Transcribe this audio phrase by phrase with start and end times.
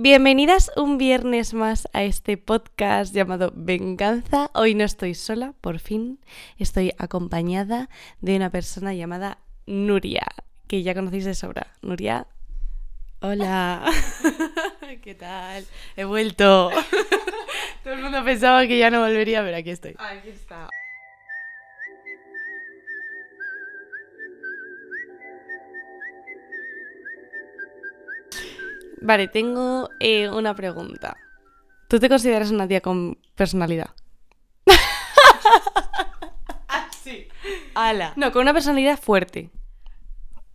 [0.00, 4.48] Bienvenidas un viernes más a este podcast llamado Venganza.
[4.54, 6.20] Hoy no estoy sola, por fin.
[6.56, 7.88] Estoy acompañada
[8.20, 10.24] de una persona llamada Nuria,
[10.68, 11.74] que ya conocéis de sobra.
[11.82, 12.28] Nuria,
[13.18, 13.90] hola.
[15.02, 15.66] ¿Qué tal?
[15.96, 16.70] He vuelto.
[17.82, 19.96] Todo el mundo pensaba que ya no volvería, pero aquí estoy.
[19.98, 20.68] Aquí está.
[29.00, 31.16] Vale, tengo eh, una pregunta.
[31.88, 33.90] ¿Tú te consideras una tía con personalidad?
[36.70, 37.28] Ah, sí.
[37.74, 38.12] Ala.
[38.16, 39.50] No, con una personalidad fuerte.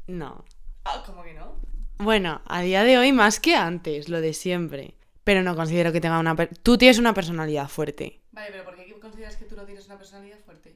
[0.08, 0.46] No.
[0.86, 1.56] Ah, ¿Cómo que no?
[1.98, 4.96] Bueno, a día de hoy más que antes, lo de siempre.
[5.24, 6.36] Pero no considero que tenga una...
[6.36, 8.22] per- Tú tienes una personalidad fuerte.
[8.32, 10.76] Vale, pero ¿por qué consideras que tú no tienes una personalidad fuerte?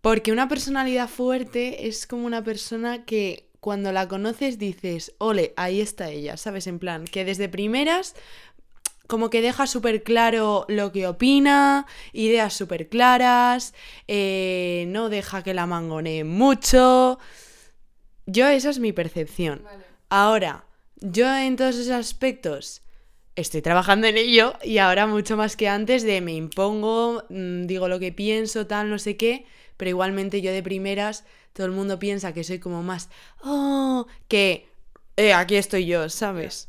[0.00, 5.80] Porque una personalidad fuerte es como una persona que cuando la conoces dices, ole, ahí
[5.80, 6.66] está ella, ¿sabes?
[6.66, 8.14] En plan, que desde primeras
[9.06, 13.72] como que deja súper claro lo que opina, ideas súper claras,
[14.06, 17.18] eh, no deja que la mangonee mucho.
[18.26, 19.62] Yo, esa es mi percepción.
[19.64, 19.84] Vale.
[20.10, 22.82] Ahora, yo en todos esos aspectos
[23.34, 27.88] estoy trabajando en ello y ahora mucho más que antes de me impongo, mm, digo
[27.88, 29.46] lo que pienso, tal, no sé qué,
[29.78, 33.08] pero igualmente yo de primeras todo el mundo piensa que soy como más,
[33.42, 34.68] oh, que
[35.16, 36.68] eh, aquí estoy yo, ¿sabes?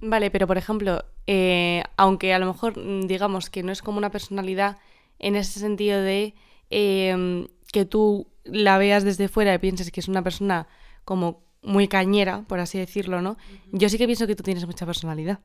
[0.00, 3.98] Vale, pero por ejemplo, eh, aunque a lo mejor mm, digamos que no es como
[3.98, 4.78] una personalidad
[5.18, 6.34] en ese sentido de
[6.70, 10.68] eh, que tú la veas desde fuera y pienses que es una persona
[11.04, 13.36] como muy cañera, por así decirlo, ¿no?
[13.72, 15.40] Yo sí que pienso que tú tienes mucha personalidad.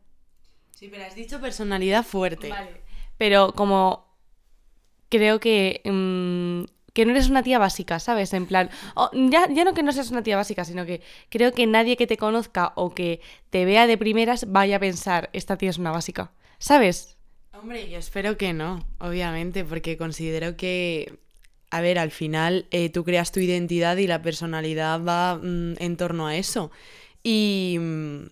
[0.71, 2.51] Sí, pero has dicho personalidad fuerte.
[3.17, 4.07] Pero como
[5.09, 6.16] creo que, mm,
[6.97, 8.33] que no eres una tía básica, ¿sabes?
[8.33, 11.53] En plan, o ya, ya no que no seas una tía básica, sino que creo
[11.53, 15.57] que nadie que te conozca o que te vea de primeras vaya a pensar, esta
[15.57, 17.15] tía es una básica, ¿sabes?
[17.53, 21.19] Hombre, yo espero que no, obviamente, porque considero que,
[21.69, 25.97] a ver, al final eh, tú creas tu identidad y la personalidad va mm, en
[25.97, 26.71] torno a eso.
[27.21, 28.25] Y, mm,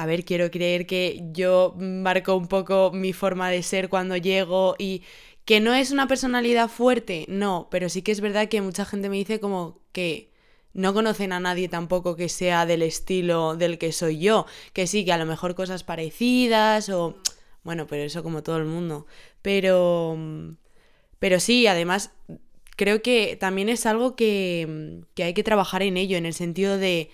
[0.00, 4.74] a ver, quiero creer que yo marco un poco mi forma de ser cuando llego
[4.78, 5.02] y
[5.50, 9.08] que no es una personalidad fuerte, no, pero sí que es verdad que mucha gente
[9.08, 10.30] me dice como que
[10.74, 15.04] no conocen a nadie tampoco que sea del estilo del que soy yo, que sí,
[15.04, 17.16] que a lo mejor cosas parecidas o...
[17.64, 19.08] Bueno, pero eso como todo el mundo.
[19.42, 20.16] Pero...
[21.18, 22.12] Pero sí, además
[22.76, 26.78] creo que también es algo que, que hay que trabajar en ello, en el sentido
[26.78, 27.10] de...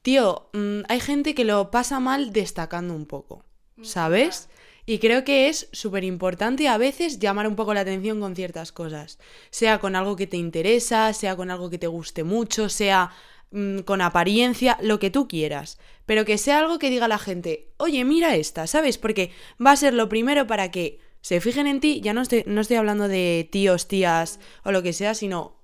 [0.00, 3.44] Tío, mm, hay gente que lo pasa mal destacando un poco,
[3.82, 4.48] ¿sabes?
[4.86, 8.70] Y creo que es súper importante a veces llamar un poco la atención con ciertas
[8.70, 9.18] cosas.
[9.50, 13.10] Sea con algo que te interesa, sea con algo que te guste mucho, sea
[13.50, 15.78] mm, con apariencia, lo que tú quieras.
[16.04, 18.98] Pero que sea algo que diga la gente, oye, mira esta, ¿sabes?
[18.98, 19.30] Porque
[19.64, 22.02] va a ser lo primero para que se fijen en ti.
[22.02, 25.56] Ya no estoy, no estoy hablando de tíos, tías o lo que sea, sino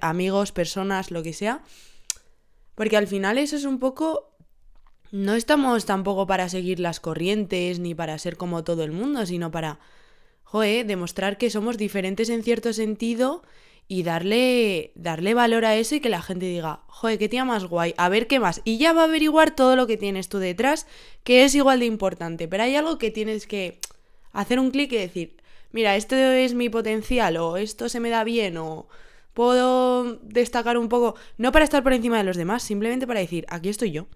[0.00, 1.62] amigos, personas, lo que sea.
[2.74, 4.33] Porque al final eso es un poco
[5.14, 9.52] no estamos tampoco para seguir las corrientes ni para ser como todo el mundo, sino
[9.52, 9.78] para,
[10.42, 13.44] joder, demostrar que somos diferentes en cierto sentido
[13.86, 17.66] y darle, darle valor a eso y que la gente diga, joder, qué tía más
[17.66, 18.60] guay, a ver qué más.
[18.64, 20.88] Y ya va a averiguar todo lo que tienes tú detrás,
[21.22, 23.78] que es igual de importante, pero hay algo que tienes que
[24.32, 25.36] hacer un clic y decir,
[25.70, 28.88] mira, esto es mi potencial o esto se me da bien o
[29.32, 33.44] puedo destacar un poco, no para estar por encima de los demás, simplemente para decir,
[33.48, 34.06] aquí estoy yo.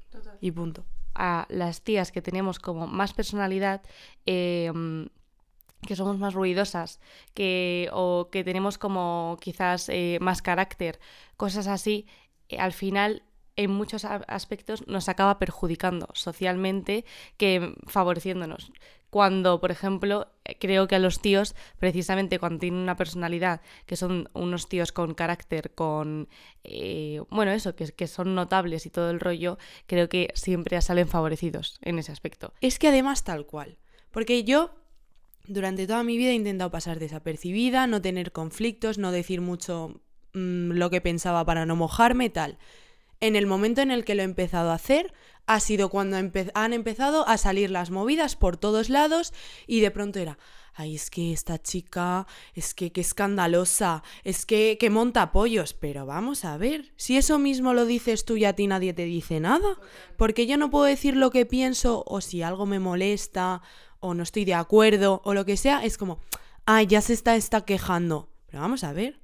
[0.41, 0.85] Y punto.
[1.15, 3.83] A las tías que tenemos como más personalidad,
[4.27, 4.73] eh,
[5.87, 7.01] que somos más ruidosas,
[7.35, 10.99] que, o que tenemos como quizás eh, más carácter,
[11.37, 12.07] cosas así,
[12.49, 13.23] eh, al final
[13.57, 17.05] en muchos aspectos nos acaba perjudicando socialmente
[17.37, 18.71] que favoreciéndonos.
[19.11, 23.97] Cuando, por ejemplo, eh, creo que a los tíos, precisamente cuando tienen una personalidad, que
[23.97, 26.29] son unos tíos con carácter, con,
[26.65, 31.09] eh, bueno, eso, que, que son notables y todo el rollo, creo que siempre salen
[31.09, 32.53] favorecidos en ese aspecto.
[32.61, 33.79] Es que además tal cual.
[34.11, 34.71] Porque yo
[35.49, 40.01] durante toda mi vida he intentado pasar desapercibida, no tener conflictos, no decir mucho
[40.35, 42.59] mm, lo que pensaba para no mojarme, tal.
[43.21, 45.13] En el momento en el que lo he empezado a hacer,
[45.47, 49.33] ha sido cuando han empezado a salir las movidas por todos lados
[49.67, 50.39] y de pronto era,
[50.75, 56.07] ay, es que esta chica, es que qué escandalosa, es que, que monta pollos, pero
[56.07, 59.41] vamos a ver, si eso mismo lo dices tú y a ti nadie te dice
[59.41, 59.81] nada,
[60.17, 63.63] porque yo no puedo decir lo que pienso o si algo me molesta
[64.01, 66.21] o no estoy de acuerdo o lo que sea, es como,
[66.67, 69.19] ay, ya se está, está quejando, pero vamos a ver.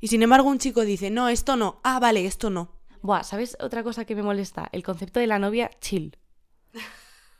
[0.00, 2.75] Y sin embargo un chico dice, no, esto no, ah, vale, esto no.
[3.06, 4.68] Buah, ¿sabes otra cosa que me molesta?
[4.72, 6.16] El concepto de la novia chill.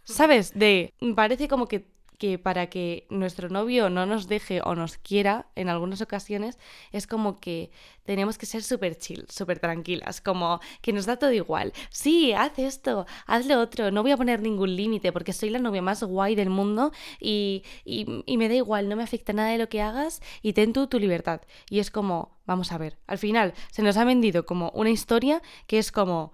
[0.04, 0.52] ¿Sabes?
[0.54, 0.94] De.
[1.16, 5.68] Parece como que que para que nuestro novio no nos deje o nos quiera en
[5.68, 6.58] algunas ocasiones
[6.90, 7.70] es como que
[8.04, 11.74] tenemos que ser súper chill, súper tranquilas, como que nos da todo igual.
[11.90, 15.58] Sí, haz esto, haz lo otro, no voy a poner ningún límite porque soy la
[15.58, 16.90] novia más guay del mundo
[17.20, 20.54] y, y, y me da igual, no me afecta nada de lo que hagas y
[20.54, 21.42] ten tú tu libertad.
[21.68, 25.42] Y es como, vamos a ver, al final se nos ha vendido como una historia
[25.66, 26.32] que es como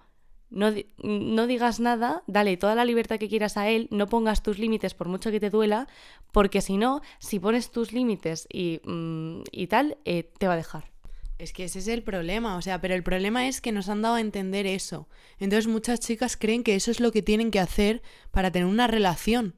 [0.53, 4.93] no, digas nada, dale toda la libertad que quieras a él, no pongas tus límites
[4.93, 5.87] por mucho que te duela,
[6.31, 10.91] porque si no, si pones tus límites y, mm, tal, eh, te va a dejar.
[11.39, 14.03] Es que ese es el problema, o sea, pero el problema es que nos han
[14.03, 15.09] dado a entender eso.
[15.39, 18.87] Entonces muchas chicas creen que eso es lo que tienen que hacer para tener una
[18.87, 19.55] relación,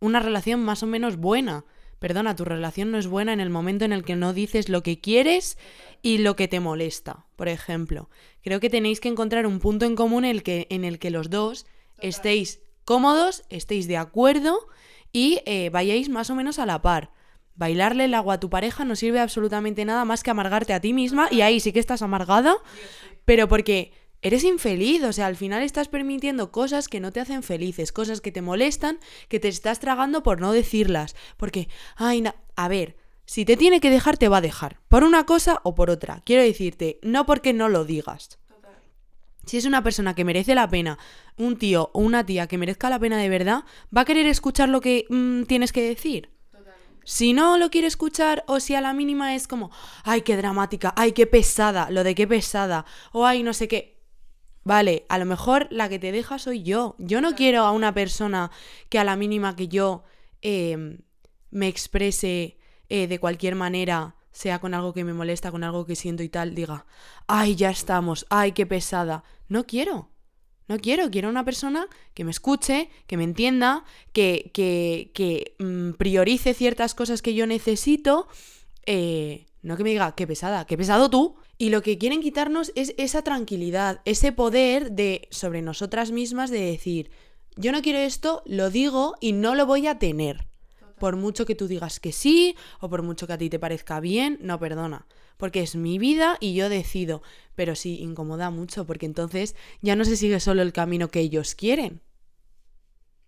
[0.00, 1.64] una relación más o menos buena.
[2.04, 4.82] Perdona, tu relación no es buena en el momento en el que no dices lo
[4.82, 5.56] que quieres
[6.02, 8.10] y lo que te molesta, por ejemplo.
[8.42, 11.08] Creo que tenéis que encontrar un punto en común en el que, en el que
[11.08, 11.64] los dos
[12.02, 14.68] estéis cómodos, estéis de acuerdo
[15.12, 17.10] y eh, vayáis más o menos a la par.
[17.54, 20.92] Bailarle el agua a tu pareja no sirve absolutamente nada más que amargarte a ti
[20.92, 22.54] misma y ahí sí que estás amargada,
[23.24, 27.42] pero porque eres infeliz, o sea, al final estás permitiendo cosas que no te hacen
[27.42, 28.98] felices, cosas que te molestan,
[29.28, 32.24] que te estás tragando por no decirlas, porque, ay,
[32.56, 34.80] a ver, si te tiene que dejar, te va a dejar.
[34.88, 36.22] Por una cosa o por otra.
[36.24, 38.38] Quiero decirte, no porque no lo digas.
[39.44, 40.98] Si es una persona que merece la pena,
[41.36, 44.70] un tío o una tía que merezca la pena de verdad, va a querer escuchar
[44.70, 46.30] lo que mm, tienes que decir.
[47.04, 49.70] Si no lo quiere escuchar o si a la mínima es como,
[50.04, 53.93] ay, qué dramática, ay, qué pesada, lo de qué pesada, o ay, no sé qué.
[54.64, 56.96] Vale, a lo mejor la que te deja soy yo.
[56.98, 58.50] Yo no quiero a una persona
[58.88, 60.04] que a la mínima que yo
[60.40, 60.98] em,
[61.50, 62.56] me exprese
[62.88, 66.28] eh, de cualquier manera, sea con algo que me molesta, con algo que siento y
[66.28, 66.86] tal, diga,
[67.26, 69.22] ay, ya estamos, ay, qué pesada.
[69.48, 70.10] No quiero.
[70.66, 73.84] No quiero, quiero una persona que me escuche, que me entienda,
[74.14, 78.28] que, que, que mm, priorice ciertas cosas que yo necesito.
[78.86, 81.36] Eh, no que me diga, qué pesada, qué pesado tú.
[81.56, 86.60] Y lo que quieren quitarnos es esa tranquilidad, ese poder de sobre nosotras mismas de
[86.60, 87.10] decir,
[87.56, 90.46] yo no quiero esto, lo digo y no lo voy a tener.
[90.98, 94.00] Por mucho que tú digas que sí o por mucho que a ti te parezca
[94.00, 95.06] bien, no perdona.
[95.36, 97.22] Porque es mi vida y yo decido.
[97.54, 101.54] Pero sí, incomoda mucho porque entonces ya no se sigue solo el camino que ellos
[101.54, 102.00] quieren.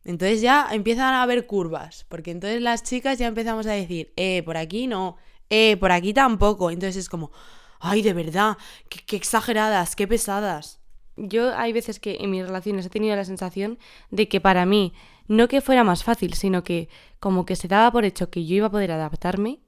[0.05, 2.07] Entonces ya empiezan a haber curvas.
[2.09, 5.17] Porque entonces las chicas ya empezamos a decir, eh, por aquí no,
[5.51, 6.71] eh, por aquí tampoco.
[6.71, 7.33] Entonces es como,
[7.81, 8.57] ay, de verdad,
[8.89, 10.81] qué, qué exageradas, qué pesadas.
[11.17, 13.79] Yo hay veces que en mis relaciones he tenido la sensación
[14.11, 14.93] de que para mí
[15.29, 16.89] no que fuera más fácil, sino que
[17.21, 19.61] como que se daba por hecho que yo iba a poder adaptarme,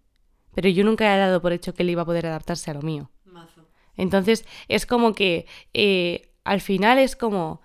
[0.55, 2.83] pero yo nunca he dado por hecho que él iba a poder adaptarse a lo
[2.83, 3.11] mío.
[3.97, 7.61] Entonces es como que eh, al final es como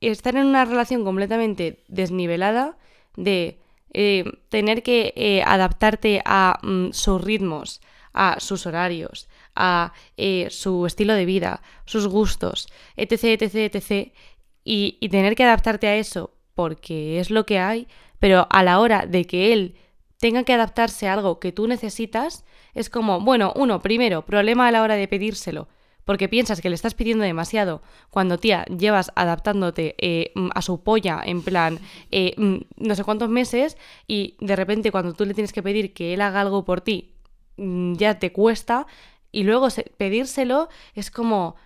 [0.00, 2.78] estar en una relación completamente desnivelada
[3.16, 3.60] de
[3.92, 7.80] eh, tener que eh, adaptarte a mm, sus ritmos,
[8.12, 9.92] a sus horarios, a
[10.50, 14.12] su estilo de vida, sus gustos, etc, etc, etc.
[14.64, 19.06] Y, tener que adaptarte a eso porque es lo que hay, pero a la hora
[19.06, 19.76] de que él
[20.18, 24.70] tenga que adaptarse a algo que tú necesitas, es como, bueno, uno, primero, problema a
[24.70, 25.68] la hora de pedírselo,
[26.04, 30.82] porque piensas que le estás pidiendo demasiado, cuando tía llevas adaptándote eh, mm, a su
[30.82, 31.78] polla en plan
[32.10, 35.94] eh, mm, no sé cuántos meses y de repente cuando tú le tienes que pedir
[35.94, 37.14] que él haga algo por ti,
[37.96, 38.86] ya te cuesta
[39.32, 41.56] y luego pedírselo es como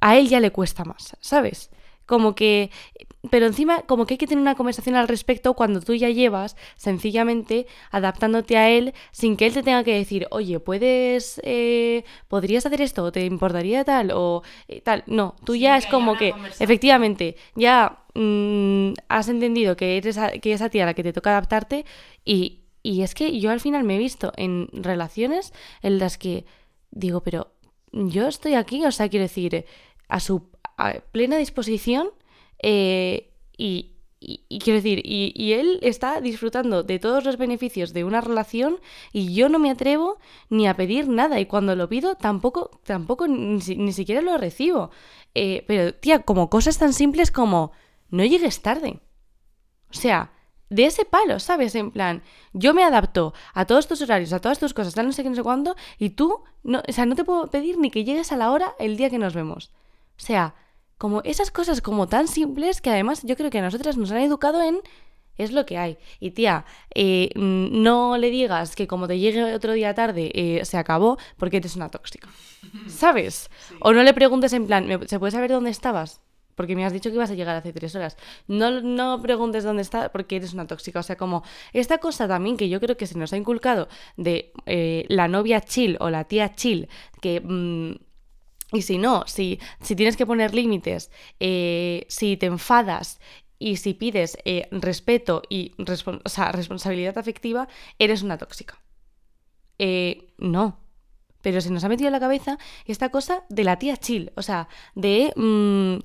[0.00, 1.70] a él ya le cuesta más, ¿sabes?
[2.06, 2.70] como que
[3.30, 6.56] pero encima como que hay que tener una conversación al respecto cuando tú ya llevas
[6.76, 12.66] sencillamente adaptándote a él sin que él te tenga que decir, oye, puedes, eh, podrías
[12.66, 15.04] hacer esto, o te importaría tal, o eh, tal.
[15.06, 20.60] No, tú ya es como que, efectivamente, ya mm, has entendido que eres que es
[20.60, 21.86] a ti a la que te toca adaptarte
[22.24, 26.44] y, y es que yo al final me he visto en relaciones en las que
[26.90, 27.52] digo, pero
[27.92, 29.64] yo estoy aquí, o sea, quiero decir,
[30.08, 30.50] a su
[31.12, 32.10] plena disposición
[32.62, 33.90] eh, y,
[34.60, 38.78] quiero decir, y, él está disfrutando de todos los beneficios de una relación
[39.12, 43.28] y yo no me atrevo ni a pedir nada y cuando lo pido tampoco, tampoco
[43.28, 44.90] ni, siquiera lo recibo.
[45.34, 47.72] Eh, pero, tía, como cosas tan simples como
[48.10, 49.00] no llegues tarde.
[49.90, 50.32] O sea,
[50.72, 51.74] de ese palo, ¿sabes?
[51.74, 55.12] En plan, yo me adapto a todos tus horarios, a todas tus cosas, tal no
[55.12, 57.90] sé qué, no sé cuándo, y tú, no, o sea, no te puedo pedir ni
[57.90, 59.70] que llegues a la hora el día que nos vemos.
[60.16, 60.54] O sea,
[60.98, 64.18] como esas cosas como tan simples que además yo creo que a nosotras nos han
[64.22, 64.80] educado en
[65.38, 65.96] Es lo que hay.
[66.20, 70.64] Y tía, eh, mm, no le digas que como te llegue otro día tarde eh,
[70.66, 72.28] se acabó porque eres una tóxica.
[72.86, 73.48] ¿Sabes?
[73.80, 76.20] O no le preguntes en plan, ¿me- ¿se puede saber dónde estabas?
[76.54, 78.16] Porque me has dicho que ibas a llegar hace tres horas.
[78.46, 81.00] No, no preguntes dónde está porque eres una tóxica.
[81.00, 81.42] O sea, como
[81.72, 85.60] esta cosa también que yo creo que se nos ha inculcado de eh, la novia
[85.60, 86.88] chill o la tía chill,
[87.20, 87.40] que...
[87.40, 87.94] mm,
[88.74, 93.20] y si no, si, si tienes que poner límites, eh, si te enfadas
[93.58, 97.68] y si pides eh, respeto y responsabilidad afectiva,
[97.98, 98.80] eres una tóxica.
[100.38, 100.82] No.
[101.42, 102.56] Pero se nos ha metido en la cabeza
[102.86, 104.32] esta cosa de la tía chill.
[104.36, 105.98] O sea, de mm,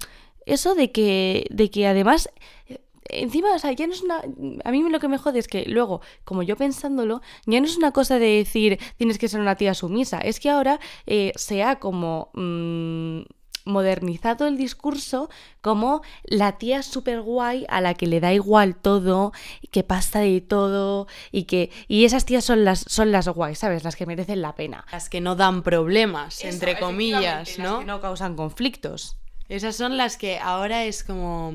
[0.48, 2.30] eso de que, de que además
[2.68, 4.22] eh, encima, o sea, ya no es una.
[4.64, 7.78] A mí lo que me jode es que luego, como yo pensándolo, ya no es
[7.78, 10.20] una cosa de decir tienes que ser una tía sumisa.
[10.20, 12.30] Es que ahora eh, se ha como.
[12.34, 13.22] mm,
[13.68, 19.34] modernizado el discurso como la tía súper guay a la que le da igual todo,
[19.72, 23.84] que pasa de todo y que y esas tías son las son las guays, ¿sabes?
[23.84, 24.86] Las que merecen la pena.
[24.92, 27.80] Las que no dan problemas, entre comillas, efectivamente, las ¿no?
[27.80, 29.18] que no causan conflictos.
[29.50, 31.54] Esas son las que ahora es como...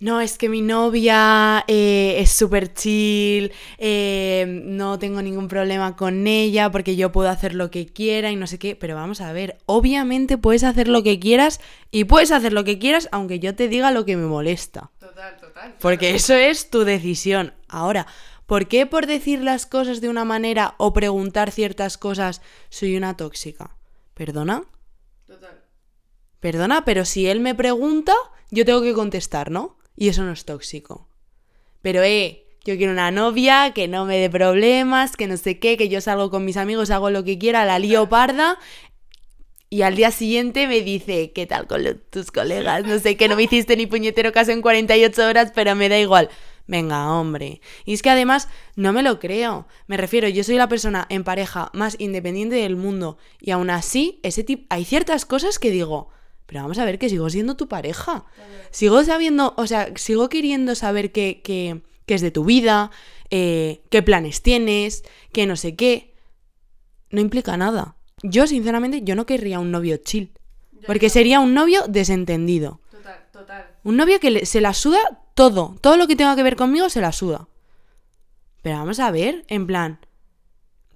[0.00, 6.26] No, es que mi novia eh, es súper chill, eh, no tengo ningún problema con
[6.26, 9.32] ella porque yo puedo hacer lo que quiera y no sé qué, pero vamos a
[9.32, 11.60] ver, obviamente puedes hacer lo que quieras
[11.92, 15.36] y puedes hacer lo que quieras aunque yo te diga lo que me molesta, Total,
[15.36, 15.76] total.
[15.78, 17.54] porque eso es tu decisión.
[17.68, 18.08] Ahora,
[18.46, 23.16] ¿por qué por decir las cosas de una manera o preguntar ciertas cosas soy una
[23.16, 23.76] tóxica?
[24.12, 24.64] ¿Perdona?
[25.24, 25.63] Total.
[26.44, 28.12] Perdona, pero si él me pregunta,
[28.50, 29.78] yo tengo que contestar, ¿no?
[29.96, 31.08] Y eso no es tóxico.
[31.80, 35.78] Pero, eh, yo quiero una novia que no me dé problemas, que no sé qué,
[35.78, 38.58] que yo salgo con mis amigos, hago lo que quiera, la lío parda.
[39.70, 42.84] Y al día siguiente me dice, ¿qué tal con tus colegas?
[42.84, 45.98] No sé, que no me hiciste ni puñetero caso en 48 horas, pero me da
[45.98, 46.28] igual.
[46.66, 47.62] Venga, hombre.
[47.86, 49.66] Y es que además no me lo creo.
[49.86, 53.16] Me refiero, yo soy la persona en pareja más independiente del mundo.
[53.40, 56.10] Y aún así, ese tipo, hay ciertas cosas que digo,
[56.54, 58.26] pero vamos a ver que sigo siendo tu pareja.
[58.70, 62.92] Sigo sabiendo, o sea, sigo queriendo saber qué, qué, qué es de tu vida,
[63.30, 66.14] eh, qué planes tienes, qué no sé qué.
[67.10, 67.96] No implica nada.
[68.22, 70.30] Yo, sinceramente, yo no querría un novio chill.
[70.86, 72.80] Porque sería un novio desentendido.
[72.88, 73.66] Total, total.
[73.82, 75.00] Un novio que le- se la suda
[75.34, 75.74] todo.
[75.80, 77.48] Todo lo que tenga que ver conmigo se la suda.
[78.62, 79.98] Pero vamos a ver, en plan.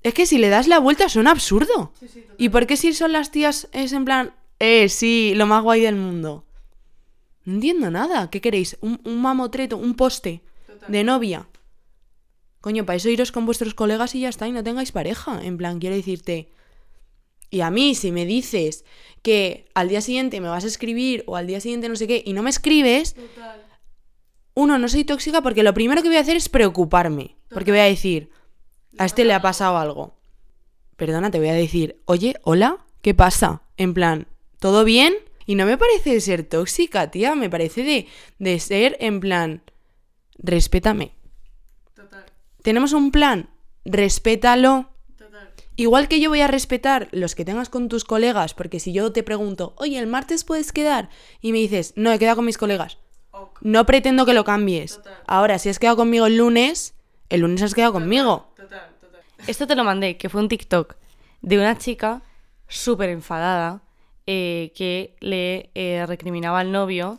[0.05, 1.93] Es que si le das la vuelta suena absurdo.
[2.37, 5.81] ¿Y por qué si son las tías es en plan, eh, sí, lo más guay
[5.83, 6.45] del mundo?
[7.45, 8.31] No entiendo nada.
[8.31, 8.77] ¿Qué queréis?
[8.81, 9.77] ¿Un, un mamotreto?
[9.77, 10.43] ¿Un poste?
[10.89, 11.49] De novia.
[12.61, 15.41] Coño, para eso iros con vuestros colegas y ya está, y no tengáis pareja.
[15.45, 16.51] En plan, quiero decirte.
[17.51, 18.85] Y a mí, si me dices
[19.23, 22.23] que al día siguiente me vas a escribir o al día siguiente no sé qué
[22.25, 23.65] y no me escribes, Total.
[24.55, 27.37] uno, no soy tóxica porque lo primero que voy a hacer es preocuparme.
[27.49, 28.31] Porque voy a decir,
[28.99, 30.15] a este le ha pasado algo.
[30.97, 33.63] Perdona, te voy a decir, oye, hola, ¿qué pasa?
[33.77, 34.27] En plan,
[34.59, 35.15] ¿todo bien?
[35.47, 38.07] Y no me parece de ser tóxica, tía, me parece de,
[38.39, 39.63] de ser en plan,
[40.39, 41.13] respétame.
[41.95, 42.27] Total.
[42.63, 43.49] Tenemos un plan,
[43.85, 44.91] respétalo.
[45.17, 45.51] Total.
[45.77, 49.11] Igual que yo voy a respetar los que tengas con tus colegas, porque si yo
[49.13, 51.09] te pregunto, oye, el martes puedes quedar,
[51.41, 52.99] y me dices, no, he quedado con mis colegas,
[53.31, 53.59] Ok.
[53.63, 54.97] no pretendo que lo cambies.
[54.97, 55.15] Total.
[55.27, 56.95] Ahora, si has quedado conmigo el lunes,
[57.31, 58.53] el lunes has quedado conmigo.
[58.55, 59.21] Total, total.
[59.47, 60.97] Esto te lo mandé, que fue un TikTok
[61.41, 62.23] de una chica
[62.67, 63.83] súper enfadada
[64.31, 67.19] eh, que le eh, recriminaba al novio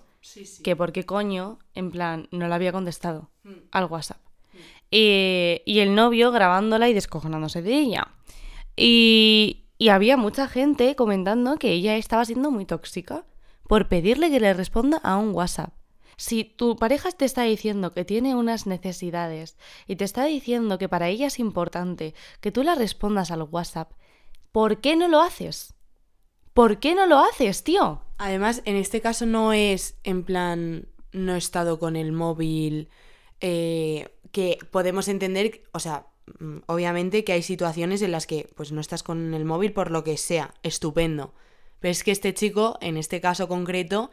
[0.64, 3.32] que por qué coño, en plan, no le había contestado
[3.72, 4.20] al WhatsApp.
[4.92, 8.10] Eh, y el novio grabándola y descojonándose de ella.
[8.76, 13.26] Y, y había mucha gente comentando que ella estaba siendo muy tóxica
[13.68, 15.74] por pedirle que le responda a un WhatsApp.
[16.16, 20.90] Si tu pareja te está diciendo que tiene unas necesidades y te está diciendo que
[20.90, 23.94] para ella es importante que tú la respondas al WhatsApp,
[24.52, 25.74] ¿por qué no lo haces?
[26.60, 28.02] ¿Por qué no lo haces, tío?
[28.18, 32.90] Además, en este caso no es en plan, no he estado con el móvil,
[33.40, 38.74] eh, que podemos entender, o sea, mm, obviamente que hay situaciones en las que pues
[38.74, 41.34] no estás con el móvil por lo que sea, estupendo.
[41.80, 44.12] Pero es que este chico, en este caso concreto,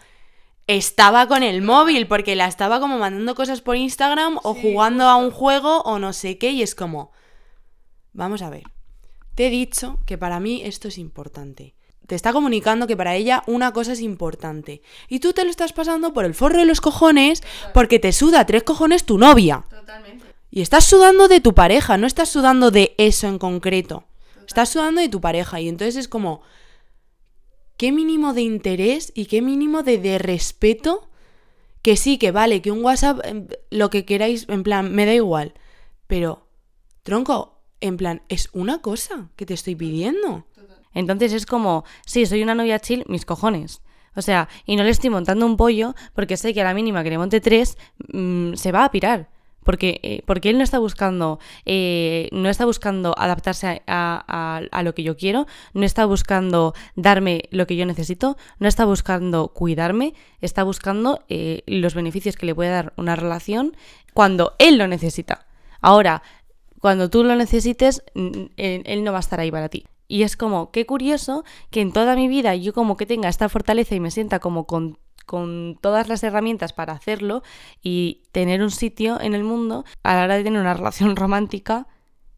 [0.68, 5.16] estaba con el móvil porque la estaba como mandando cosas por Instagram o jugando a
[5.16, 7.10] un juego o no sé qué y es como,
[8.12, 8.62] vamos a ver,
[9.34, 11.75] te he dicho que para mí esto es importante.
[12.06, 14.82] Te está comunicando que para ella una cosa es importante.
[15.08, 17.42] Y tú te lo estás pasando por el forro de los cojones
[17.74, 19.64] porque te suda tres cojones tu novia.
[19.68, 20.24] Totalmente.
[20.50, 24.04] Y estás sudando de tu pareja, no estás sudando de eso en concreto.
[24.46, 25.60] Estás sudando de tu pareja.
[25.60, 26.42] Y entonces es como,
[27.76, 31.08] ¿qué mínimo de interés y qué mínimo de, de respeto
[31.82, 35.14] Que sí, que vale, que un WhatsApp, em, lo que queráis, en plan, me da
[35.14, 35.54] igual.
[36.06, 36.46] Pero,
[37.02, 40.46] tronco, en plan, es una cosa que te estoy pidiendo.
[40.96, 43.82] Entonces es como, sí, soy una novia chill, mis cojones.
[44.14, 47.04] O sea, y no le estoy montando un pollo porque sé que a la mínima
[47.04, 47.76] que le monte tres
[48.12, 49.28] mm, se va a pirar.
[49.62, 54.94] Porque, eh, porque él no está buscando, eh, no está buscando adaptarse a, a, lo
[54.94, 60.14] que yo quiero, no está buscando darme lo que yo necesito, no está buscando cuidarme,
[60.40, 63.76] está buscando eh, los beneficios que le puede dar una relación
[64.14, 65.46] cuando él lo necesita.
[65.80, 66.22] Ahora,
[66.80, 69.84] cuando tú lo necesites, él no va a estar ahí para ti.
[70.08, 73.48] Y es como, qué curioso que en toda mi vida yo como que tenga esta
[73.48, 77.42] fortaleza y me sienta como con, con todas las herramientas para hacerlo
[77.82, 81.88] y tener un sitio en el mundo a la hora de tener una relación romántica,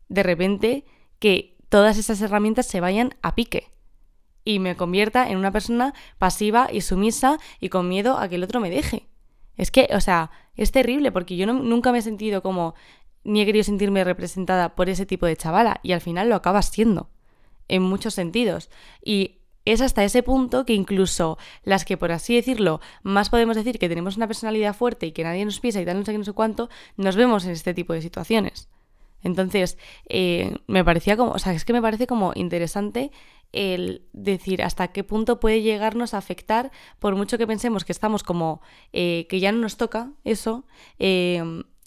[0.08, 0.84] de repente
[1.18, 3.70] que todas esas herramientas se vayan a pique
[4.44, 8.44] y me convierta en una persona pasiva y sumisa y con miedo a que el
[8.44, 9.06] otro me deje.
[9.56, 12.74] Es que, o sea, es terrible porque yo nunca me he sentido como
[13.24, 16.70] ni he querido sentirme representada por ese tipo de chavala y al final lo acabas
[16.70, 17.10] siendo
[17.68, 18.70] en muchos sentidos.
[19.04, 23.78] Y es hasta ese punto que incluso las que, por así decirlo, más podemos decir
[23.78, 26.18] que tenemos una personalidad fuerte y que nadie nos pisa y tal, no sé qué,
[26.18, 28.68] no sé cuánto, nos vemos en este tipo de situaciones.
[29.22, 29.76] Entonces,
[30.08, 33.10] eh, me parecía como, o sea, es que me parece como interesante
[33.52, 38.22] el decir hasta qué punto puede llegarnos a afectar, por mucho que pensemos que estamos
[38.22, 38.60] como,
[38.92, 40.64] eh, que ya no nos toca eso,
[40.98, 41.42] eh,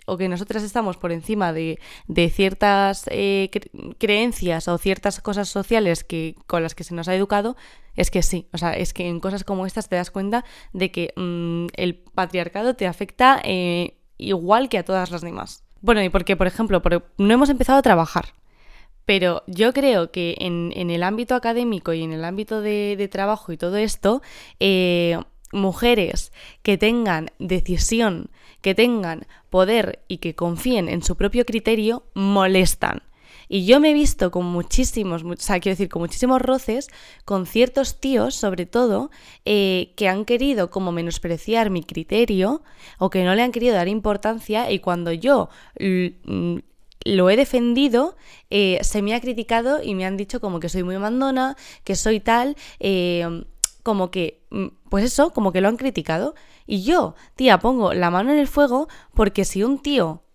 [0.06, 1.80] o que nosotras estamos por encima de,
[2.34, 3.50] ciertas eh,
[3.98, 7.56] creencias o ciertas cosas sociales que, con las que se nos ha educado,
[7.96, 8.48] es que sí.
[8.54, 10.44] O sea, es que en cosas como estas te das cuenta
[10.74, 15.64] de que mm, el patriarcado te afecta eh, igual que a todas las demás.
[15.82, 16.82] Bueno, y porque, por ejemplo,
[17.18, 18.34] no hemos empezado a trabajar.
[19.06, 23.58] Pero yo creo que en, el ámbito académico y en el ámbito de, trabajo y
[23.58, 24.22] todo esto,
[24.60, 25.18] eh,
[25.52, 26.32] mujeres
[26.64, 28.30] que tengan decisión
[28.62, 33.02] que tengan poder y que confíen en su propio criterio molestan.
[33.50, 36.88] Y yo me he visto con muchísimos, o sea, quiero decir, con muchísimos roces
[37.26, 39.12] con ciertos tíos, sobre todo,
[39.44, 42.64] eh, que han querido como menospreciar mi criterio
[42.98, 45.50] o que no le han querido dar importancia y cuando yo
[47.04, 48.16] lo he defendido,
[48.52, 51.96] eh, se me ha criticado y me han dicho como que soy muy mandona, que
[51.96, 53.44] soy tal, eh,
[53.84, 56.36] como que, mm, pues eso, como que lo han criticado.
[56.68, 60.26] Y yo, tía, pongo la mano en el fuego porque si un tío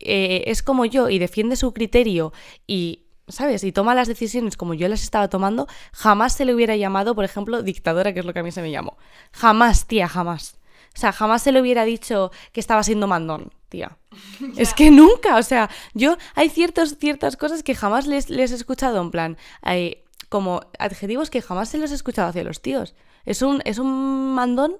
[0.00, 2.32] eh, es como yo y defiende su criterio
[2.66, 3.62] y ¿sabes?
[3.62, 7.24] Y toma las decisiones como yo las estaba tomando, jamás se le hubiera llamado, por
[7.24, 8.96] ejemplo, dictadora, que es lo que a mí se me llamó.
[9.30, 10.58] Jamás, tía, jamás.
[10.92, 13.96] O sea, jamás se le hubiera dicho que estaba siendo mandón, tía.
[14.56, 18.56] es que nunca, o sea, yo hay ciertos, ciertas cosas que jamás les, les he
[18.56, 22.96] escuchado en plan, hay como adjetivos que jamás se los he escuchado hacia los tíos.
[23.28, 24.78] Es un, es un mandón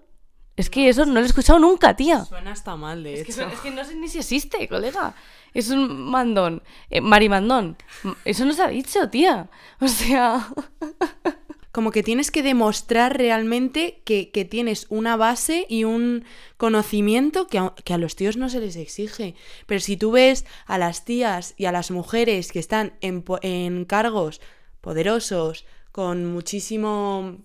[0.59, 2.25] es que eso no lo he escuchado nunca, tía.
[2.25, 3.47] Suena hasta mal, de es hecho.
[3.47, 5.15] Que, es que no sé ni si existe, colega.
[5.55, 6.65] Es un mandón.
[6.91, 7.77] Eh, marimandón.
[8.25, 9.49] Eso no se ha dicho, tía.
[9.81, 10.53] O sea.
[11.71, 16.25] Como que tienes que demostrar realmente que, tienes una base y un
[16.57, 19.37] conocimiento que a, que a, los tíos no se les exige.
[19.67, 23.85] Pero si tú ves a las tías y a las mujeres que están en, en
[23.85, 24.41] cargos
[24.81, 27.37] poderosos, con muchísimo.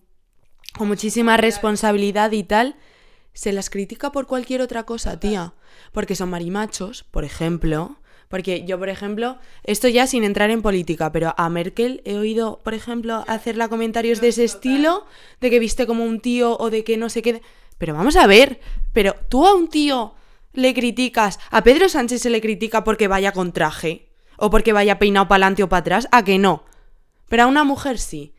[0.77, 2.75] Con muchísima responsabilidad y tal
[3.33, 5.53] se las critica por cualquier otra cosa, tía.
[5.91, 7.97] Porque son marimachos, por ejemplo.
[8.29, 12.59] Porque yo, por ejemplo, esto ya sin entrar en política, pero a Merkel he oído,
[12.63, 15.05] por ejemplo, hacerle comentarios de ese estilo,
[15.39, 17.41] de que viste como un tío o de que no sé qué.
[17.77, 18.59] Pero vamos a ver,
[18.91, 20.15] pero tú a un tío
[20.53, 24.99] le criticas, a Pedro Sánchez se le critica porque vaya con traje, o porque vaya
[24.99, 26.63] peinado para adelante o para atrás, a que no.
[27.29, 28.33] Pero a una mujer sí.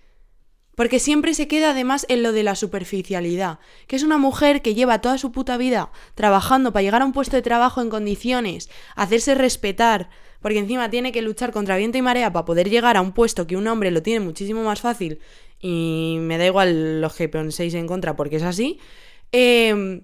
[0.75, 4.75] Porque siempre se queda además en lo de la superficialidad, que es una mujer que
[4.75, 8.71] lleva toda su puta vida trabajando para llegar a un puesto de trabajo en condiciones,
[8.97, 10.11] hacerse respetar,
[10.41, 13.47] porque encima tiene que luchar contra viento y marea para poder llegar a un puesto
[13.47, 15.21] que un hombre lo tiene muchísimo más fácil,
[15.61, 18.79] y me da igual los que penséis en contra porque es así.
[19.33, 20.03] Eh,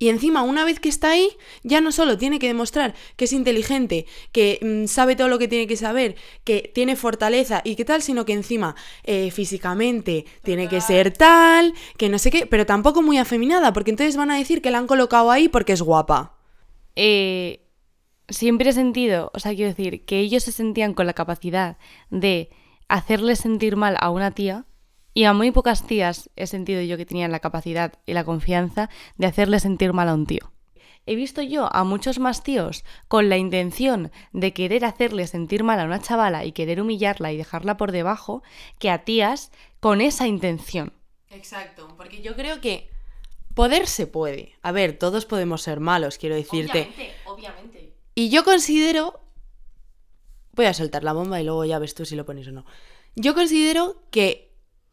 [0.00, 1.28] y encima, una vez que está ahí,
[1.62, 5.46] ya no solo tiene que demostrar que es inteligente, que mm, sabe todo lo que
[5.46, 10.68] tiene que saber, que tiene fortaleza y qué tal, sino que encima eh, físicamente tiene
[10.68, 14.38] que ser tal, que no sé qué, pero tampoco muy afeminada, porque entonces van a
[14.38, 16.38] decir que la han colocado ahí porque es guapa.
[16.96, 17.68] Eh,
[18.30, 21.76] siempre he sentido, o sea, quiero decir, que ellos se sentían con la capacidad
[22.08, 22.48] de
[22.88, 24.64] hacerle sentir mal a una tía
[25.14, 28.90] y a muy pocas tías he sentido yo que tenían la capacidad y la confianza
[29.16, 30.52] de hacerle sentir mal a un tío.
[31.06, 35.80] He visto yo a muchos más tíos con la intención de querer hacerle sentir mal
[35.80, 38.42] a una chavala y querer humillarla y dejarla por debajo,
[38.78, 40.92] que a tías con esa intención.
[41.30, 42.90] Exacto, porque yo creo que
[43.54, 44.54] poder se puede.
[44.62, 46.82] A ver, todos podemos ser malos, quiero decirte.
[46.82, 47.94] Obviamente, obviamente.
[48.14, 49.20] Y yo considero.
[50.52, 52.66] Voy a soltar la bomba y luego ya ves tú si lo pones o no.
[53.16, 54.49] Yo considero que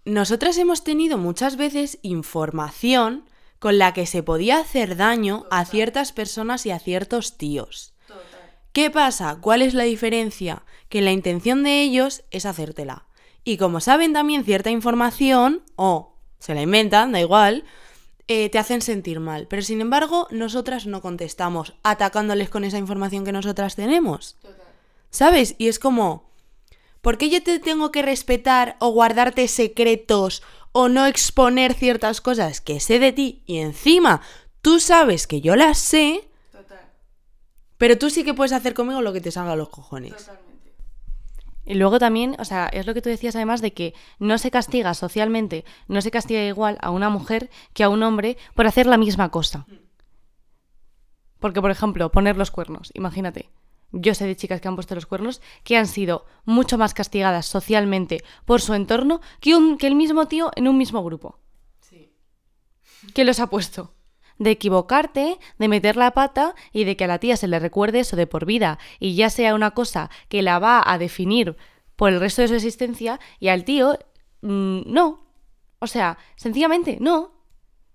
[0.08, 3.26] nosotras hemos tenido muchas veces información
[3.60, 7.94] con la que se podía hacer daño a ciertas personas y a ciertos tíos.
[8.08, 8.24] Total.
[8.72, 9.40] ¿Qué pasa?
[9.42, 10.64] ¿Cuál es la diferencia?
[10.88, 13.06] Que la intención de ellos es hacértela.
[13.44, 17.66] Y como saben también cierta información, o se la inventan, da igual,
[18.30, 19.48] eh, te hacen sentir mal.
[19.50, 24.38] Pero sin embargo, nosotras no contestamos atacándoles con esa información que nosotras tenemos.
[24.42, 24.68] Total.
[25.10, 25.56] ¿Sabes?
[25.58, 26.27] Y es como,
[27.02, 32.62] ¿por qué yo te tengo que respetar o guardarte secretos o no exponer ciertas cosas
[32.62, 34.22] que sé de ti y encima
[34.62, 36.92] tú sabes que yo las sé, Total.
[37.78, 40.16] pero tú sí que puedes hacer conmigo lo que te salga a los cojones?
[40.16, 40.48] Totalmente.
[41.66, 44.52] Y luego también, o sea, es lo que tú decías además de que no se
[44.52, 48.86] castiga socialmente, no se castiga igual a una mujer que a un hombre por hacer
[48.86, 49.66] la misma cosa.
[51.40, 53.50] Porque, por ejemplo, poner los cuernos, imagínate.
[53.92, 57.46] Yo sé de chicas que han puesto los cuernos que han sido mucho más castigadas
[57.46, 61.40] socialmente por su entorno que, un, que el mismo tío en un mismo grupo.
[61.80, 62.12] Sí.
[63.14, 63.94] ¿Qué los ha puesto?
[64.38, 68.02] De equivocarte, de meter la pata y de que a la tía se le recuerde
[68.02, 71.56] eso de por vida y ya sea una cosa que la va a definir
[71.96, 73.98] por el resto de su existencia y al tío
[74.42, 75.28] mm, no.
[75.80, 77.32] O sea, sencillamente no.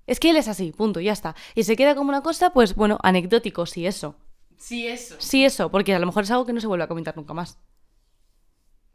[0.07, 1.37] Es que él es así, punto, ya está.
[1.55, 4.17] Y se queda como una cosa, pues bueno, anecdótico, sí eso.
[4.63, 5.17] Sí, eso.
[5.19, 7.35] Sí eso, porque a lo mejor es algo que no se vuelve a comentar nunca
[7.35, 7.59] más.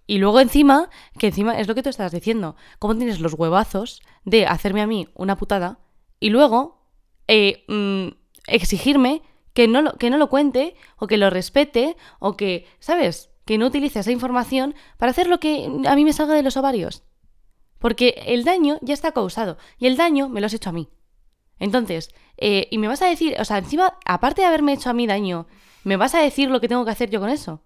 [0.06, 4.02] Y luego encima, que encima es lo que tú estás diciendo, cómo tienes los huevazos
[4.24, 5.80] de hacerme a mí una putada
[6.22, 6.88] y luego
[7.28, 8.16] eh, mm,
[8.48, 9.22] exigirme
[9.54, 13.32] que no, lo, que no lo cuente o que lo respete o que, ¿sabes?
[13.44, 16.56] Que no utilice esa información para hacer lo que a mí me salga de los
[16.56, 17.04] ovarios.
[17.78, 20.88] Porque el daño ya está causado y el daño me lo has hecho a mí.
[21.60, 24.93] Entonces, eh, y me vas a decir, o sea, encima, aparte de haberme hecho a
[24.93, 25.48] mí daño,
[25.84, 27.62] ¿me vas a decir lo que tengo que hacer yo con eso?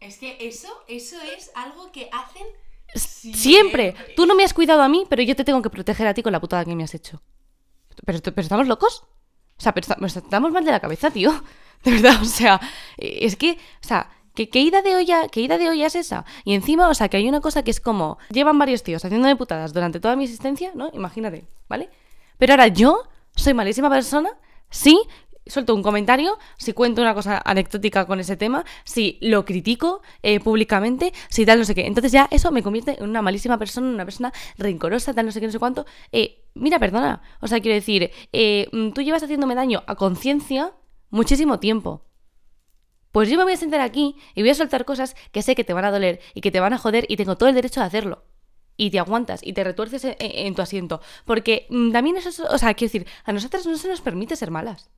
[0.00, 2.46] Es que eso, eso es algo que hacen
[2.94, 3.94] Siempre.
[4.16, 6.22] Tú no me has cuidado a mí, pero yo te tengo que proteger a ti
[6.22, 7.20] con la putada que me has hecho.
[8.04, 9.04] ¿Pero, pero estamos locos?
[9.58, 11.32] O sea, pero esta- estamos mal de la cabeza, tío.
[11.84, 12.60] De verdad, o sea,
[12.96, 16.24] es que, o sea, ¿qué, qué ida de olla, qué ida de olla es esa?
[16.44, 19.36] Y encima, o sea, que hay una cosa que es como, llevan varios tíos haciéndome
[19.36, 20.90] putadas durante toda mi existencia, ¿no?
[20.92, 21.88] Imagínate, ¿vale?
[22.36, 23.04] Pero ahora yo
[23.38, 24.30] soy malísima persona,
[24.68, 25.00] sí,
[25.46, 30.40] suelto un comentario, si cuento una cosa anecdótica con ese tema, si lo critico eh,
[30.40, 31.86] públicamente, si tal, no sé qué.
[31.86, 35.32] Entonces ya eso me convierte en una malísima persona, en una persona rencorosa, tal, no
[35.32, 35.86] sé qué, no sé cuánto.
[36.12, 37.22] Eh, mira, perdona.
[37.40, 40.72] O sea, quiero decir, eh, mm, tú llevas haciéndome daño a conciencia
[41.10, 42.04] muchísimo tiempo.
[43.12, 45.64] Pues yo me voy a sentar aquí y voy a soltar cosas que sé que
[45.64, 47.80] te van a doler y que te van a joder y tengo todo el derecho
[47.80, 48.24] de hacerlo.
[48.78, 51.02] Y te aguantas y te retuerces en, en- en tu asiento.
[51.26, 54.36] Porque mm, también eso es, o sea, quiero decir, a nosotras no se nos permite
[54.36, 54.88] ser malas.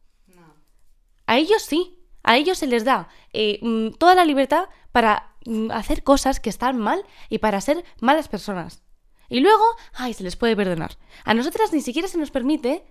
[1.26, 1.96] A ellos sí.
[2.22, 6.50] A ellos se les da eh, mm, toda la libertad para mm, hacer cosas que
[6.50, 8.82] están mal y para ser malas personas.
[9.30, 9.64] Y luego,
[9.94, 10.98] ay, se les puede perdonar.
[11.24, 12.84] A nosotras ni siquiera se nos permite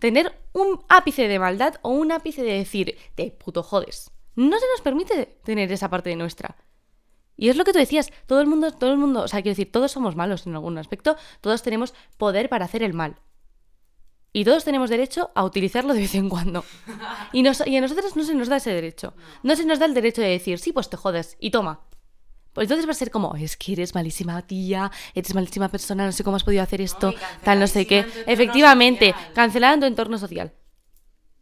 [0.00, 4.10] tener un ápice de maldad o un ápice de decir, te puto jodes.
[4.34, 6.56] No se nos permite tener esa parte de nuestra.
[7.38, 9.52] Y es lo que tú decías, todo el mundo, todo el mundo, o sea, quiero
[9.52, 13.16] decir, todos somos malos en algún aspecto, todos tenemos poder para hacer el mal.
[14.32, 16.64] Y todos tenemos derecho a utilizarlo de vez en cuando.
[17.32, 19.14] Y, nos- y a nosotros no se nos da ese derecho.
[19.42, 21.80] No se nos da el derecho de decir, sí, pues te jodes, y toma.
[22.52, 26.12] Pues entonces va a ser como, es que eres malísima tía, eres malísima persona, no
[26.12, 28.04] sé cómo has podido hacer esto, tal, no sé qué.
[28.26, 30.52] Efectivamente, cancelada en tu entorno social.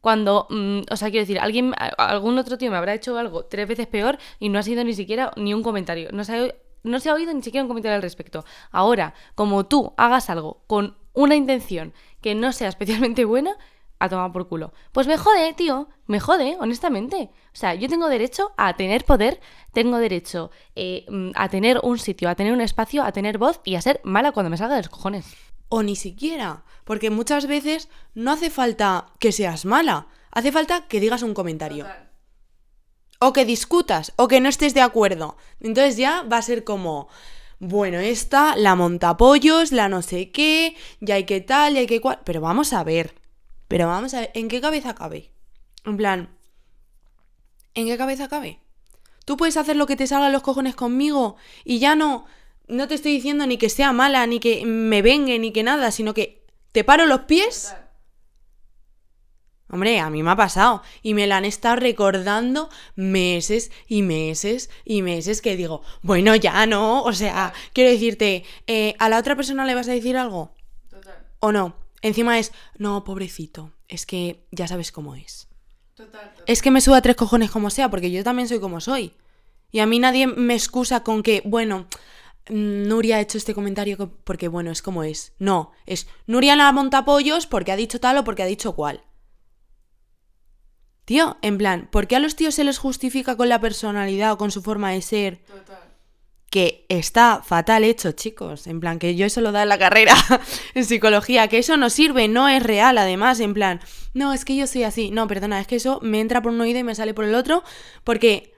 [0.01, 3.67] Cuando, mm, o sea, quiero decir, alguien, algún otro tío me habrá hecho algo tres
[3.67, 6.11] veces peor y no ha sido ni siquiera ni un comentario.
[6.13, 8.45] No se ha, no se ha oído ni siquiera un comentario al respecto.
[8.71, 13.57] Ahora, como tú hagas algo con una intención que no sea especialmente buena,
[13.99, 14.73] a tomar por culo.
[14.93, 17.31] Pues me jode, tío, me jode, honestamente.
[17.47, 19.41] O sea, yo tengo derecho a tener poder,
[19.73, 23.61] tengo derecho eh, mm, a tener un sitio, a tener un espacio, a tener voz
[23.65, 25.35] y a ser mala cuando me salga de los cojones.
[25.68, 31.00] O ni siquiera, porque muchas veces no hace falta que seas mala, hace falta que
[31.00, 31.87] digas un comentario.
[33.18, 35.37] O que discutas, o que no estés de acuerdo.
[35.61, 37.09] Entonces ya va a ser como,
[37.59, 42.00] bueno, esta, la montapollos, la no sé qué, ya hay que tal, ya hay que
[42.00, 42.20] cual.
[42.24, 43.14] Pero vamos a ver,
[43.68, 45.33] pero vamos a ver, ¿en qué cabeza cabe?
[45.85, 46.37] En plan,
[47.74, 48.61] ¿en qué cabeza cabe?
[49.24, 52.26] Tú puedes hacer lo que te salga a los cojones conmigo y ya no,
[52.68, 55.90] no te estoy diciendo ni que sea mala, ni que me vengue, ni que nada,
[55.90, 57.74] sino que te paro los pies.
[59.68, 64.70] Hombre, a mí me ha pasado y me la han estado recordando meses y meses
[64.85, 69.35] y meses que digo, bueno, ya no, o sea, quiero decirte, eh, ¿a la otra
[69.35, 70.55] persona le vas a decir algo?
[71.40, 71.74] ¿O no?
[72.00, 75.48] Encima es, no, pobrecito, es que ya sabes cómo es.
[75.94, 76.44] Total, total.
[76.46, 79.14] Es que me suda tres cojones como sea, porque yo también soy como soy.
[79.72, 81.87] Y a mí nadie me excusa con que, bueno,
[82.49, 85.33] Nuria ha hecho este comentario co- porque, bueno, es como es.
[85.39, 89.03] No, es Nuria la montapollos porque ha dicho tal o porque ha dicho cual.
[91.05, 94.39] Tío, en plan, ¿por qué a los tíos se les justifica con la personalidad o
[94.39, 95.39] con su forma de ser?
[95.47, 95.79] Total.
[96.51, 98.67] que está fatal hecho, chicos.
[98.67, 100.15] En plan, que yo eso lo da en la carrera
[100.75, 103.81] en psicología, que eso no sirve, no es real, además, en plan,
[104.15, 105.11] no, es que yo soy así.
[105.11, 107.35] No, perdona, es que eso me entra por un oído y me sale por el
[107.35, 107.63] otro,
[108.05, 108.55] porque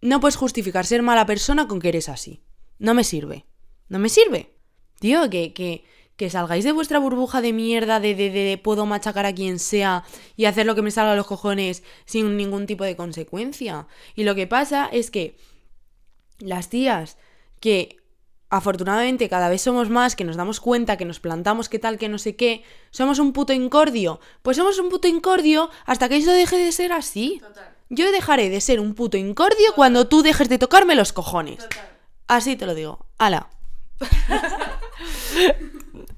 [0.00, 2.40] no puedes justificar ser mala persona con que eres así.
[2.80, 3.44] No me sirve.
[3.88, 4.52] No me sirve.
[4.98, 5.84] Tío, que, que,
[6.16, 10.02] que salgáis de vuestra burbuja de mierda de, de, de puedo machacar a quien sea
[10.34, 13.86] y hacer lo que me salga a los cojones sin ningún tipo de consecuencia.
[14.16, 15.36] Y lo que pasa es que
[16.38, 17.18] las tías
[17.60, 17.98] que
[18.48, 22.08] afortunadamente cada vez somos más, que nos damos cuenta, que nos plantamos que tal, que
[22.08, 24.20] no sé qué, somos un puto incordio.
[24.42, 27.38] Pues somos un puto incordio hasta que eso deje de ser así.
[27.40, 27.76] Total.
[27.90, 31.58] Yo dejaré de ser un puto incordio cuando tú dejes de tocarme los cojones.
[31.58, 31.99] Total.
[32.30, 33.06] Así te lo digo.
[33.18, 33.50] Ala.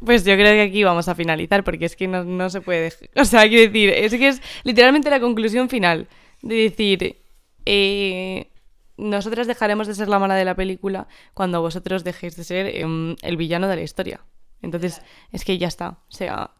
[0.04, 2.92] Pues yo creo que aquí vamos a finalizar porque es que no, no se puede.
[3.14, 6.08] O sea, quiero decir, es que es literalmente la conclusión final
[6.42, 7.22] de decir,
[7.64, 8.50] eh,
[8.96, 13.14] nosotras dejaremos de ser la mala de la película cuando vosotros dejéis de ser em,
[13.22, 14.20] el villano de la historia.
[14.60, 15.90] Entonces, es que ya está.
[15.90, 16.50] O sea,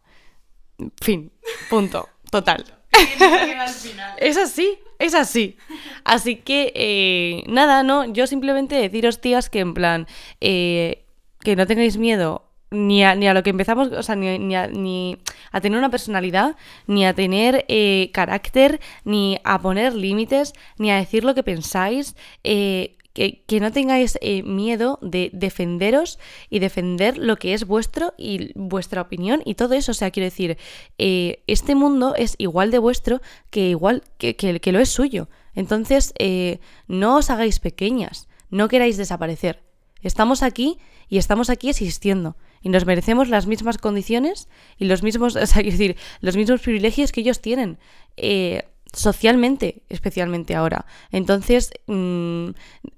[1.00, 1.32] fin,
[1.68, 2.64] punto, total.
[4.18, 5.56] Es así, es así.
[6.04, 10.06] Así que, eh, nada, no, yo simplemente deciros, tías, que en plan,
[10.40, 11.04] eh,
[11.40, 14.56] que no tengáis miedo ni a, ni a lo que empezamos, o sea, ni, ni
[14.56, 15.18] a, ni
[15.50, 20.96] a tener una personalidad, ni a tener eh, carácter, ni a poner límites, ni a
[20.96, 22.16] decir lo que pensáis.
[22.44, 26.18] eh, que, que no tengáis eh, miedo de defenderos
[26.50, 29.92] y defender lo que es vuestro y vuestra opinión y todo eso.
[29.92, 30.56] O sea, quiero decir,
[30.98, 33.20] eh, este mundo es igual de vuestro
[33.50, 35.28] que igual que, que- que lo es suyo.
[35.54, 39.62] Entonces, eh, no os hagáis pequeñas, no queráis desaparecer.
[40.00, 42.36] Estamos aquí y estamos aquí existiendo.
[42.64, 44.48] Y nos merecemos las mismas condiciones
[44.78, 47.78] y los mismos, o sea, quiero decir, los mismos privilegios que ellos tienen.
[48.16, 50.86] eh, socialmente, especialmente ahora.
[51.10, 52.50] Entonces, mm,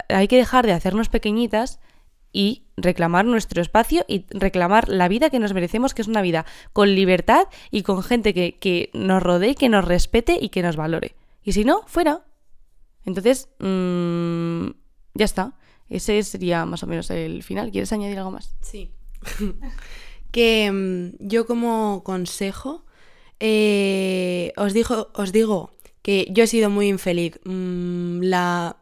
[0.08, 1.80] hay que dejar de hacernos pequeñitas
[2.32, 6.46] y reclamar nuestro espacio y reclamar la vida que nos merecemos, que es una vida
[6.72, 10.76] con libertad y con gente que, que nos rodee, que nos respete y que nos
[10.76, 11.14] valore.
[11.44, 12.24] Y si no, fuera.
[13.04, 14.70] Entonces, mm,
[15.14, 15.54] ya está.
[15.88, 17.70] Ese sería más o menos el final.
[17.70, 18.56] ¿Quieres añadir algo más?
[18.60, 18.90] Sí.
[20.32, 22.84] que mm, yo como consejo
[23.40, 25.73] eh, os, digo, os digo
[26.04, 28.76] que yo he sido muy infeliz mm, la,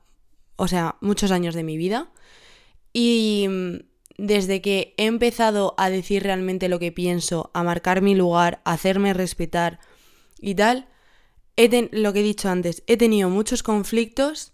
[0.56, 2.10] o sea, muchos años de mi vida
[2.92, 3.76] y mm,
[4.18, 8.72] desde que he empezado a decir realmente lo que pienso, a marcar mi lugar, a
[8.72, 9.78] hacerme respetar
[10.40, 10.88] y tal,
[11.56, 14.52] he lo que he dicho antes, he tenido muchos conflictos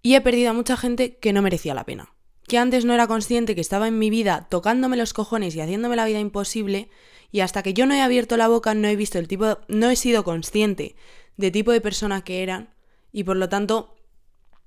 [0.00, 2.14] y he perdido a mucha gente que no merecía la pena.
[2.48, 5.96] Que antes no era consciente que estaba en mi vida tocándome los cojones y haciéndome
[5.96, 6.88] la vida imposible,
[7.30, 9.90] y hasta que yo no he abierto la boca no he visto el tipo, no
[9.90, 10.96] he sido consciente
[11.36, 12.70] de tipo de persona que eran,
[13.12, 13.96] y por lo tanto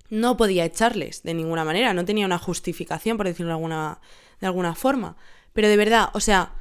[0.10, 4.00] no podía echarles de ninguna manera, no tenía una justificación, por decirlo de alguna,
[4.40, 5.18] de alguna forma.
[5.54, 6.54] Pero de verdad, o sea,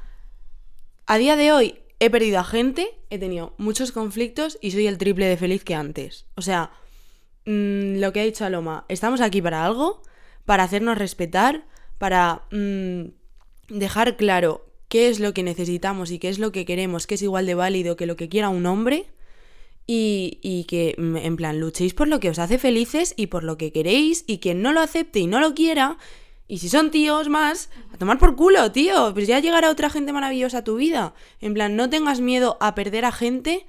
[1.05, 4.97] a día de hoy he perdido a gente, he tenido muchos conflictos y soy el
[4.97, 6.25] triple de feliz que antes.
[6.35, 6.71] O sea,
[7.45, 10.01] mm, lo que ha dicho Aloma, estamos aquí para algo,
[10.45, 11.65] para hacernos respetar,
[11.97, 13.05] para mm,
[13.69, 17.21] dejar claro qué es lo que necesitamos y qué es lo que queremos, que es
[17.21, 19.07] igual de válido que lo que quiera un hombre.
[19.87, 23.43] Y, y que, mm, en plan, luchéis por lo que os hace felices y por
[23.43, 25.97] lo que queréis, y quien no lo acepte y no lo quiera,
[26.47, 30.13] y si son tíos más, a tomar por culo, tío, pues ya llegará otra gente
[30.13, 31.13] maravillosa a tu vida.
[31.41, 33.65] En plan, no tengas miedo a perder a gente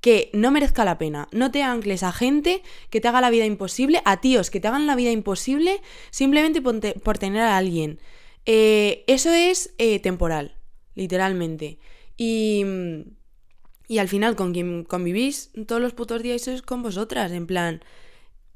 [0.00, 1.28] que no merezca la pena.
[1.32, 4.68] No te ancles a gente que te haga la vida imposible, a tíos que te
[4.68, 7.98] hagan la vida imposible simplemente por, te- por tener a alguien.
[8.46, 10.56] Eh, eso es eh, temporal,
[10.94, 11.78] literalmente.
[12.16, 13.00] Y, mm,
[13.88, 17.82] y al final con quien convivís todos los putos días sois con vosotras, en plan...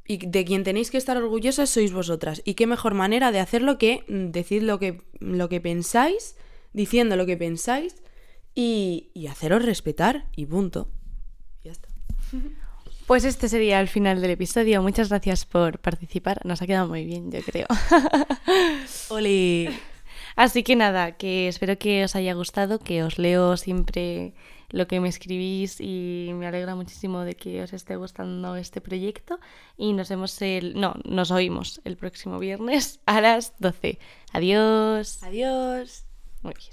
[0.06, 2.42] Y de quien tenéis que estar orgullosas sois vosotras.
[2.44, 6.34] Y qué mejor manera de hacerlo que mm, decir lo que, lo que pensáis,
[6.72, 7.94] diciendo lo que pensáis
[8.52, 10.88] y, y haceros respetar y punto.
[11.62, 11.88] Ya está.
[13.06, 14.80] Pues este sería el final del episodio.
[14.82, 16.46] Muchas gracias por participar.
[16.46, 17.66] Nos ha quedado muy bien, yo creo.
[19.08, 19.68] Oli.
[20.36, 24.32] Así que nada, que espero que os haya gustado, que os leo siempre
[24.70, 29.38] lo que me escribís y me alegra muchísimo de que os esté gustando este proyecto
[29.76, 33.98] y nos vemos el no, nos oímos el próximo viernes a las 12.
[34.32, 35.22] Adiós.
[35.22, 36.04] Adiós.
[36.42, 36.70] Muy bien.